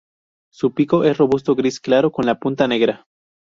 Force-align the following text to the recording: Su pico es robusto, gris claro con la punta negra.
Su 0.51 0.73
pico 0.73 1.03
es 1.03 1.15
robusto, 1.19 1.53
gris 1.53 1.79
claro 1.79 2.11
con 2.11 2.25
la 2.25 2.39
punta 2.39 2.67
negra. 2.67 3.05